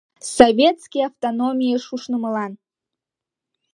СОВЕТСКИЙ 0.35 1.01
АВТОНОМИЙЫШ 1.07 1.83
УШНЫМЫЛАН 1.95 2.51